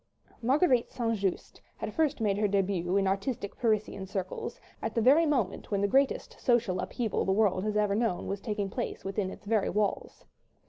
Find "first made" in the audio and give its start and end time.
1.93-2.35